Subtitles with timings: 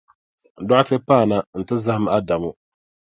[0.67, 2.51] Dɔɣite paana nti zahim Adamu.